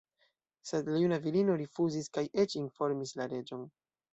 Sed 0.69 0.89
la 0.93 1.01
juna 1.01 1.19
virino 1.27 1.57
rifuzis 1.63 2.09
kaj 2.19 2.25
eĉ 2.45 2.59
informis 2.63 3.17
la 3.21 3.33
reĝon. 3.37 3.71